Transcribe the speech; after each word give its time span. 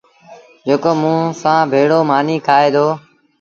جيڪو 0.65 0.91
موٚنٚ 1.01 1.35
سآݩٚ 1.41 1.69
ڀيڙو 1.71 1.99
مآݩيٚ 2.09 2.43
کآئي 2.47 2.69
دو 2.75 2.87